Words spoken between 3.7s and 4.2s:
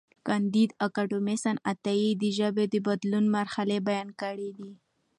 بیان